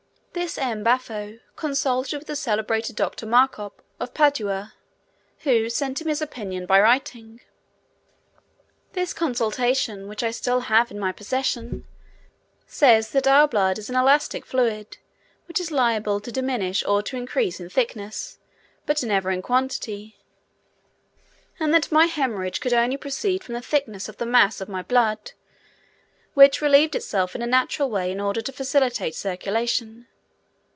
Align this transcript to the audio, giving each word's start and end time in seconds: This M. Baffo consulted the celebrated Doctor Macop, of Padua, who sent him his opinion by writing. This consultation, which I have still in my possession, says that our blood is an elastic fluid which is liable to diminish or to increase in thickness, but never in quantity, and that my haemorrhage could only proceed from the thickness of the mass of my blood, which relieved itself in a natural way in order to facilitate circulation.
This 0.33 0.57
M. 0.57 0.81
Baffo 0.83 1.39
consulted 1.57 2.25
the 2.25 2.37
celebrated 2.37 2.95
Doctor 2.95 3.25
Macop, 3.27 3.81
of 3.99 4.13
Padua, 4.13 4.73
who 5.39 5.69
sent 5.69 5.99
him 6.01 6.07
his 6.07 6.21
opinion 6.21 6.65
by 6.65 6.79
writing. 6.79 7.41
This 8.93 9.13
consultation, 9.13 10.07
which 10.07 10.23
I 10.23 10.27
have 10.27 10.35
still 10.35 10.63
in 10.89 10.99
my 10.99 11.11
possession, 11.11 11.85
says 12.65 13.09
that 13.11 13.27
our 13.27 13.45
blood 13.45 13.77
is 13.77 13.89
an 13.89 13.97
elastic 13.97 14.45
fluid 14.45 14.97
which 15.49 15.59
is 15.59 15.69
liable 15.69 16.21
to 16.21 16.31
diminish 16.31 16.83
or 16.85 17.03
to 17.03 17.17
increase 17.17 17.59
in 17.59 17.69
thickness, 17.69 18.39
but 18.85 19.03
never 19.03 19.31
in 19.31 19.41
quantity, 19.41 20.17
and 21.59 21.73
that 21.73 21.91
my 21.91 22.05
haemorrhage 22.07 22.61
could 22.61 22.73
only 22.73 22.97
proceed 22.97 23.43
from 23.43 23.53
the 23.53 23.61
thickness 23.61 24.07
of 24.07 24.15
the 24.17 24.25
mass 24.25 24.61
of 24.61 24.69
my 24.69 24.81
blood, 24.81 25.33
which 26.35 26.61
relieved 26.61 26.95
itself 26.95 27.35
in 27.35 27.41
a 27.41 27.47
natural 27.47 27.89
way 27.89 28.09
in 28.09 28.21
order 28.21 28.41
to 28.41 28.53
facilitate 28.53 29.13
circulation. 29.13 30.07